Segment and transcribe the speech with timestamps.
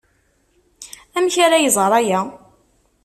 [1.17, 2.21] Amek ara iẓer aya?